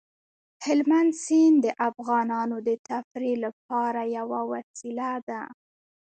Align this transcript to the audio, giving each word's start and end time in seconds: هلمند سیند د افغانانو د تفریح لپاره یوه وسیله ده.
هلمند 0.65 1.11
سیند 1.23 1.57
د 1.65 1.67
افغانانو 1.89 2.57
د 2.67 2.69
تفریح 2.89 3.35
لپاره 3.45 4.01
یوه 4.17 4.39
وسیله 4.51 5.11
ده. 5.27 5.41